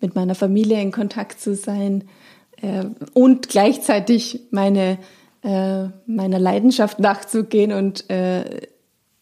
[0.00, 2.08] mit meiner Familie in Kontakt zu sein
[2.60, 4.98] äh, und gleichzeitig meine
[5.44, 8.66] äh, meiner Leidenschaft nachzugehen und äh,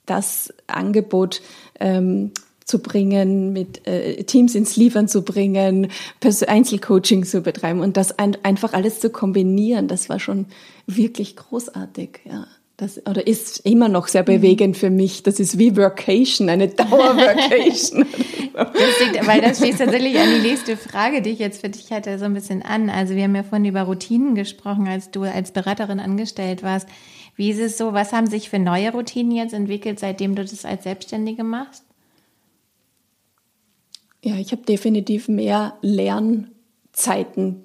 [0.07, 1.42] das Angebot
[1.81, 2.33] ähm,
[2.66, 5.88] zu bringen, mit äh, Teams ins Liefern zu bringen,
[6.47, 10.47] Einzelcoaching zu betreiben und das ein, einfach alles zu kombinieren, das war schon
[10.87, 12.47] wirklich großartig, ja.
[12.79, 15.23] Das, oder ist immer noch sehr bewegend für mich.
[15.23, 18.05] Das ist wie Workation, eine Dauerworkation.
[18.53, 22.19] das weil das schließt tatsächlich an die nächste Frage, die ich jetzt für dich hatte,
[22.19, 22.90] so ein bisschen an.
[22.90, 26.87] Also wir haben ja vorhin über Routinen gesprochen, als du als Beraterin angestellt warst.
[27.37, 27.92] Wie ist es so?
[27.92, 31.85] Was haben sich für neue Routinen jetzt entwickelt, seitdem du das als Selbstständige machst?
[34.25, 37.62] Ja, ich habe definitiv mehr Lernzeiten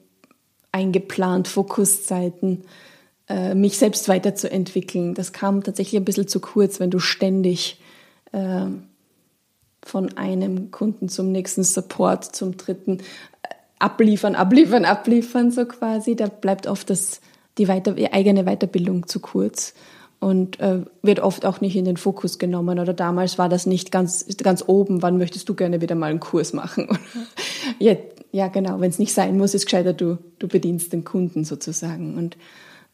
[0.72, 2.64] eingeplant, Fokuszeiten,
[3.30, 5.14] äh, mich selbst weiterzuentwickeln.
[5.14, 7.82] Das kam tatsächlich ein bisschen zu kurz, wenn du ständig
[8.32, 8.66] äh,
[9.84, 16.16] von einem Kunden zum nächsten Support, zum dritten äh, abliefern, abliefern, abliefern, so quasi.
[16.16, 17.22] Da bleibt oft das
[17.62, 19.74] die, Weiter eigene Weiterbildung zu kurz
[20.20, 22.80] und äh, wird oft auch nicht in den Fokus genommen.
[22.80, 26.20] Oder damals war das nicht ganz, ganz oben, wann möchtest du gerne wieder mal einen
[26.20, 26.88] Kurs machen?
[27.80, 27.96] ja,
[28.32, 32.18] ja, genau, wenn es nicht sein muss, ist gescheiter, du, du bedienst den Kunden sozusagen.
[32.18, 32.38] Und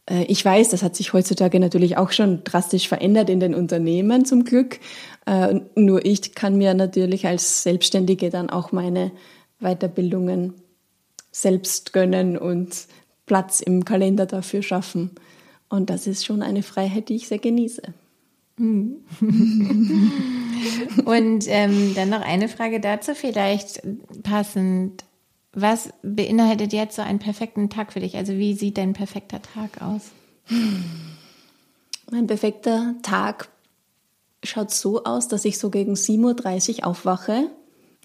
[0.09, 4.23] äh, ich weiß, das hat sich heutzutage natürlich auch schon drastisch verändert in den Unternehmen
[4.23, 4.79] zum Glück.
[5.25, 9.11] Äh, nur ich kann mir natürlich als Selbstständige dann auch meine
[9.59, 10.53] Weiterbildungen
[11.31, 12.87] selbst gönnen und
[13.27, 15.11] Platz im Kalender dafür schaffen.
[15.69, 17.93] Und das ist schon eine Freiheit, die ich sehr genieße.
[18.57, 19.03] Und
[21.47, 23.83] ähm, dann noch eine Frage dazu, vielleicht
[24.23, 25.03] passend.
[25.53, 28.15] Was beinhaltet jetzt so einen perfekten Tag für dich?
[28.15, 30.11] Also wie sieht dein perfekter Tag aus?
[32.11, 33.49] Mein perfekter Tag
[34.43, 37.49] schaut so aus, dass ich so gegen 7.30 Uhr aufwache.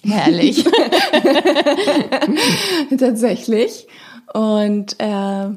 [0.02, 0.64] Herrlich.
[2.98, 3.87] Tatsächlich
[4.33, 5.51] und äh,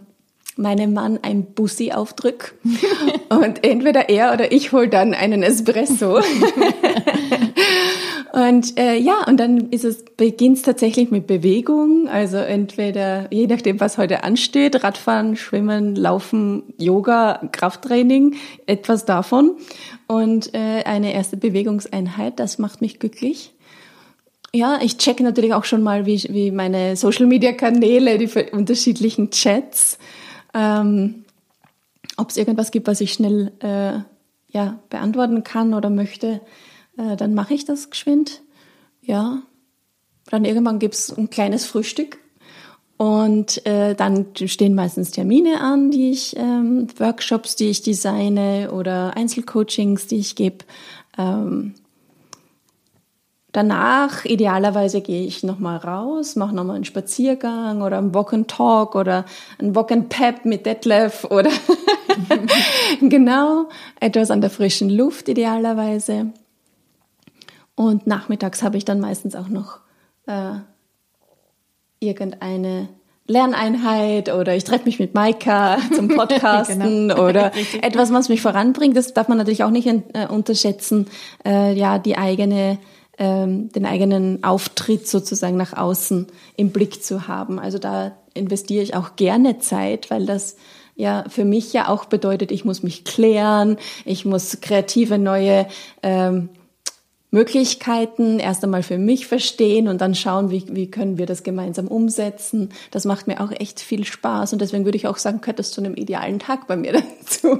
[0.57, 2.55] meinem Mann ein Bussi aufdrück
[3.29, 6.19] und entweder er oder ich hol dann einen Espresso.
[8.33, 13.79] und äh, ja, und dann ist es beginnt tatsächlich mit Bewegung, also entweder je nachdem
[13.79, 18.35] was heute ansteht, Radfahren, Schwimmen, Laufen, Yoga, Krafttraining,
[18.65, 19.57] etwas davon
[20.07, 23.54] und äh, eine erste Bewegungseinheit, das macht mich glücklich.
[24.55, 29.99] Ja, ich checke natürlich auch schon mal, wie, wie meine Social-Media-Kanäle, die unterschiedlichen Chats,
[30.53, 31.25] ähm,
[32.15, 33.99] ob es irgendwas gibt, was ich schnell äh,
[34.47, 36.39] ja, beantworten kann oder möchte,
[36.97, 38.43] äh, dann mache ich das geschwind.
[39.01, 39.41] Ja,
[40.29, 42.17] dann irgendwann gibt's ein kleines Frühstück
[42.95, 49.17] und äh, dann stehen meistens Termine an, die ich, ähm, Workshops, die ich designe oder
[49.17, 50.59] Einzelcoachings, die ich gebe.
[51.17, 51.73] Ähm,
[53.55, 58.95] Danach, idealerweise, gehe ich nochmal raus, mache nochmal einen Spaziergang oder einen Walk and Talk
[58.95, 59.23] oder
[59.57, 61.49] einen Walk and Pep mit Detlef oder
[62.99, 63.69] genau,
[64.01, 66.33] etwas an der frischen Luft idealerweise.
[67.75, 69.79] Und nachmittags habe ich dann meistens auch noch
[70.27, 70.55] äh,
[72.01, 72.89] irgendeine
[73.27, 77.25] Lerneinheit oder ich treffe mich mit Maika zum Podcasten genau.
[77.25, 78.95] oder etwas, was mich voranbringt.
[78.95, 81.07] Das darf man natürlich auch nicht äh, unterschätzen.
[81.45, 82.79] Äh, ja, die eigene,
[83.17, 87.59] ähm, den eigenen Auftritt sozusagen nach außen im Blick zu haben.
[87.59, 90.55] Also da investiere ich auch gerne Zeit, weil das
[90.95, 95.67] ja für mich ja auch bedeutet, ich muss mich klären, ich muss kreative neue
[96.03, 96.49] ähm,
[97.35, 101.89] Möglichkeiten erst einmal für mich verstehen und dann schauen, wie, wie können wir das gemeinsam
[101.89, 102.69] umsetzen.
[102.91, 105.71] Das macht mir auch echt viel Spaß und deswegen würde ich auch sagen, gehört das
[105.71, 107.59] zu einem idealen Tag bei mir dazu.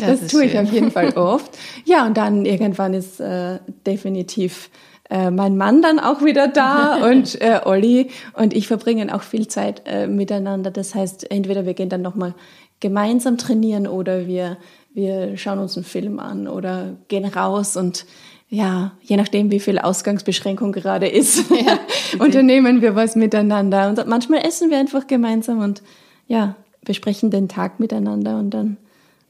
[0.00, 1.56] Das, das tue ich auf jeden Fall oft.
[1.84, 4.70] Ja, und dann irgendwann ist äh, definitiv
[5.12, 9.46] äh, mein Mann dann auch wieder da und äh, Olli und ich verbringen auch viel
[9.46, 10.70] Zeit äh, miteinander.
[10.70, 12.34] Das heißt, entweder wir gehen dann nochmal
[12.80, 14.56] gemeinsam trainieren oder wir,
[14.94, 18.06] wir schauen uns einen Film an oder gehen raus und
[18.48, 21.78] ja, je nachdem, wie viel Ausgangsbeschränkung gerade ist, ja,
[22.18, 23.88] unternehmen wir was miteinander.
[23.88, 25.82] Und manchmal essen wir einfach gemeinsam und
[26.26, 28.76] ja, besprechen den Tag miteinander und dann,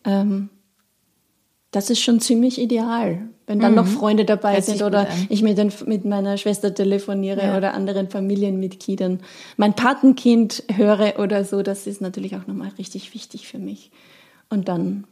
[0.05, 0.49] ähm,
[1.72, 3.28] das ist schon ziemlich ideal.
[3.46, 3.76] Wenn dann mhm.
[3.76, 7.56] noch Freunde dabei Hört sind oder ich mit, den, mit meiner Schwester telefoniere ja.
[7.56, 9.20] oder anderen Familienmitgliedern
[9.56, 13.90] mein Patenkind höre oder so, das ist natürlich auch nochmal richtig wichtig für mich.
[14.48, 15.04] Und dann,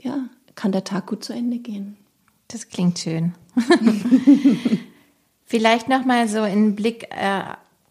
[0.00, 1.96] ja, kann der Tag gut zu Ende gehen.
[2.48, 3.34] Das klingt schön.
[5.44, 7.42] Vielleicht noch mal so ein Blick äh,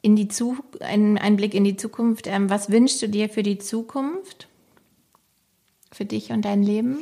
[0.03, 2.27] in die Zu ein, ein, Blick in die Zukunft.
[2.27, 4.47] Ähm, was wünschst du dir für die Zukunft?
[5.91, 6.99] Für dich und dein Leben?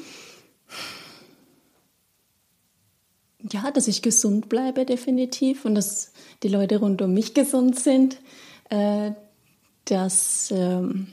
[3.52, 5.66] Ja, dass ich gesund bleibe, definitiv.
[5.66, 6.12] Und dass
[6.44, 8.18] die Leute rund um mich gesund sind.
[8.70, 9.12] Äh,
[9.86, 11.08] dass ähm,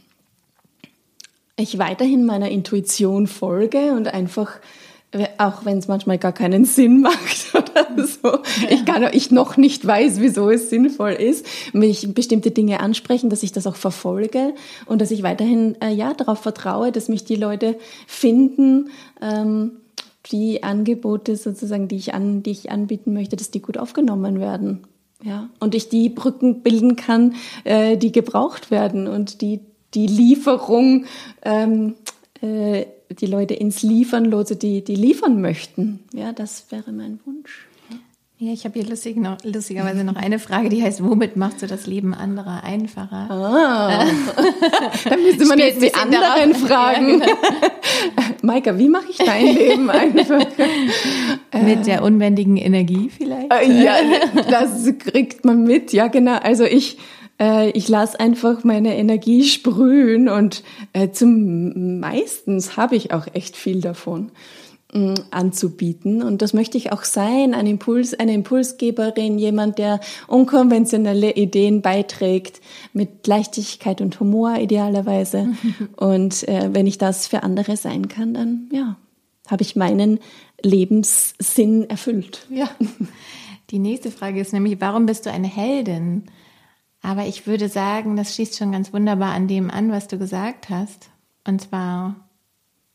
[1.56, 4.60] ich weiterhin meiner Intuition folge und einfach
[5.38, 8.28] auch wenn es manchmal gar keinen Sinn macht oder so.
[8.28, 8.70] Ja.
[8.70, 13.42] Ich kann, ich noch nicht weiß, wieso es sinnvoll ist, mich bestimmte Dinge ansprechen, dass
[13.42, 14.54] ich das auch verfolge
[14.86, 18.90] und dass ich weiterhin äh, ja darauf vertraue, dass mich die Leute finden,
[19.20, 19.72] ähm,
[20.30, 24.82] die Angebote sozusagen, die ich an, die ich anbieten möchte, dass die gut aufgenommen werden.
[25.24, 29.60] Ja, und ich die Brücken bilden kann, äh, die gebraucht werden und die
[29.94, 31.04] die Lieferung
[31.42, 31.94] ähm,
[32.40, 36.00] äh, die Leute ins Liefern lose, die, die liefern möchten.
[36.14, 37.66] Ja, das wäre mein Wunsch.
[38.44, 41.68] Ja, ich habe hier lustig noch, lustigerweise noch eine Frage, die heißt, womit machst du
[41.68, 43.30] das Leben anderer einfacher?
[43.30, 44.04] Ah,
[45.08, 47.20] dann müsste man jetzt die anderen fragen.
[47.20, 47.36] Ja, genau.
[48.42, 50.48] Maika, wie mache ich dein Leben einfacher?
[51.64, 53.52] Mit der unbändigen Energie vielleicht?
[53.52, 53.94] Äh, ja,
[54.50, 56.38] das kriegt man mit, ja genau.
[56.38, 56.98] Also ich
[57.40, 63.56] äh, ich lasse einfach meine Energie sprühen und äh, zum meistens habe ich auch echt
[63.56, 64.32] viel davon
[65.30, 66.22] anzubieten.
[66.22, 72.60] Und das möchte ich auch sein, ein Impuls, eine Impulsgeberin, jemand, der unkonventionelle Ideen beiträgt,
[72.92, 75.54] mit Leichtigkeit und Humor idealerweise.
[75.96, 78.96] und äh, wenn ich das für andere sein kann, dann ja,
[79.48, 80.20] habe ich meinen
[80.62, 82.46] Lebenssinn erfüllt.
[82.50, 82.68] Ja.
[83.70, 86.24] Die nächste Frage ist nämlich, warum bist du eine Heldin?
[87.00, 90.68] Aber ich würde sagen, das schließt schon ganz wunderbar an dem an, was du gesagt
[90.68, 91.08] hast.
[91.46, 92.21] Und zwar,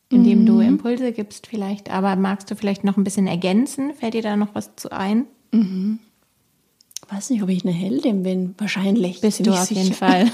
[0.10, 0.46] indem mhm.
[0.46, 1.92] du Impulse gibst vielleicht.
[1.92, 3.94] Aber magst du vielleicht noch ein bisschen ergänzen?
[3.94, 5.26] Fällt dir da noch was zu ein?
[5.52, 6.00] Mhm.
[7.06, 8.56] Ich weiß nicht, ob ich eine Heldin bin.
[8.58, 9.22] Wahrscheinlich.
[9.22, 9.82] Bist du auf sicher.
[9.82, 10.30] jeden Fall.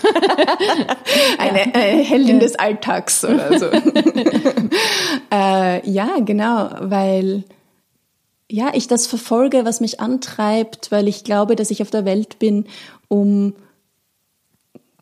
[1.38, 2.42] eine äh, Heldin ja.
[2.42, 3.66] des Alltags oder so.
[5.32, 7.44] äh, ja, genau, weil
[8.50, 12.40] ja, ich das verfolge, was mich antreibt, weil ich glaube, dass ich auf der Welt
[12.40, 12.66] bin,
[13.08, 13.54] um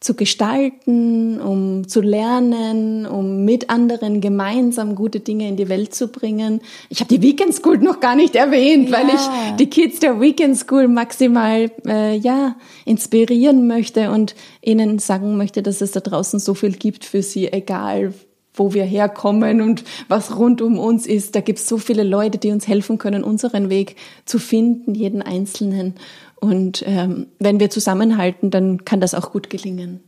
[0.01, 6.07] zu gestalten, um zu lernen, um mit anderen gemeinsam gute Dinge in die Welt zu
[6.07, 6.59] bringen.
[6.89, 8.97] Ich habe die Weekend School noch gar nicht erwähnt, ja.
[8.97, 14.33] weil ich die Kids der Weekend School maximal äh, ja inspirieren möchte und
[14.63, 18.11] ihnen sagen möchte, dass es da draußen so viel gibt für sie, egal
[18.53, 21.35] wo wir herkommen und was rund um uns ist.
[21.35, 25.21] Da gibt es so viele Leute, die uns helfen können, unseren Weg zu finden, jeden
[25.21, 25.95] Einzelnen.
[26.41, 30.01] Und ähm, wenn wir zusammenhalten, dann kann das auch gut gelingen.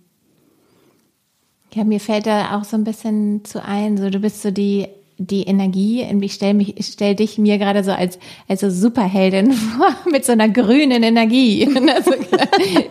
[1.73, 4.87] Ja, mir fällt da auch so ein bisschen zu ein, so du bist so die
[5.17, 8.17] die Energie, ich stelle mich, ich stell dich mir gerade so als,
[8.47, 11.67] als so Superheldin vor, mit so einer grünen Energie.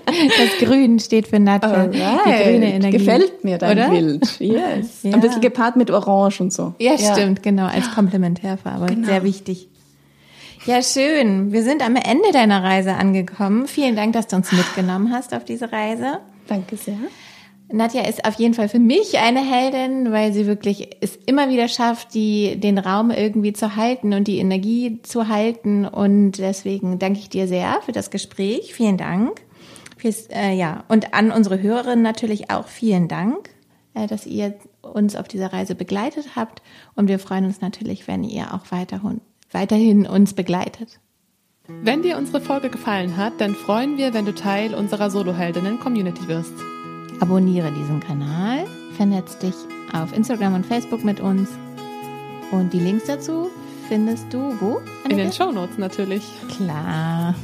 [0.05, 1.88] Das Grün steht für Natur.
[1.88, 2.98] Die grüne Energie.
[2.98, 3.90] Gefällt mir dein Oder?
[3.90, 4.40] Bild.
[4.40, 5.02] Yes.
[5.02, 5.14] Ja.
[5.14, 6.74] Ein bisschen gepaart mit Orange und so.
[6.78, 7.12] Ja, ja.
[7.12, 8.87] stimmt, genau, als Komplementärfarbe.
[8.87, 9.07] Genau.
[9.07, 9.68] Sehr wichtig.
[10.64, 11.53] Ja, schön.
[11.53, 13.66] Wir sind am Ende deiner Reise angekommen.
[13.66, 16.20] Vielen Dank, dass du uns mitgenommen hast auf diese Reise.
[16.46, 16.98] Danke sehr.
[17.70, 21.68] Nadja ist auf jeden Fall für mich eine Heldin, weil sie wirklich es immer wieder
[21.68, 25.84] schafft, die, den Raum irgendwie zu halten und die Energie zu halten.
[25.84, 28.74] Und deswegen danke ich dir sehr für das Gespräch.
[28.74, 29.41] Vielen Dank
[30.03, 33.51] Fürs, äh, ja, und an unsere Hörerinnen natürlich auch vielen Dank,
[33.95, 36.61] äh, dass ihr uns auf dieser Reise begleitet habt.
[36.97, 39.20] Und wir freuen uns natürlich, wenn ihr auch weiterhin,
[39.53, 41.00] weiterhin uns begleitet.
[41.68, 46.53] Wenn dir unsere Folge gefallen hat, dann freuen wir, wenn du Teil unserer Soloheldinnen-Community wirst.
[47.20, 49.55] Abonniere diesen Kanal, vernetz dich
[49.92, 51.48] auf Instagram und Facebook mit uns.
[52.50, 53.48] Und die Links dazu
[53.88, 54.80] findest du wo?
[55.09, 56.22] In den Shownotes natürlich.
[56.57, 57.34] Klar.